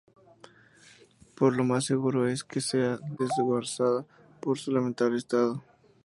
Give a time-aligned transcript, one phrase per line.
[1.35, 4.03] Pero lo más seguro es que sea desguazada
[4.41, 5.63] por su lamentable estado.